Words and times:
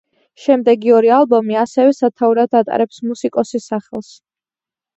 შემდეგი 0.45 0.93
ორი 0.99 1.11
ალბომი 1.17 1.59
ასევე 1.65 1.93
სათაურად 1.99 2.59
ატარებს 2.63 3.05
მუსიკოსის 3.13 3.71
სახელს. 3.75 4.13